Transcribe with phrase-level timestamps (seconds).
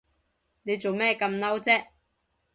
[0.63, 1.89] 你做咩咁嬲啫？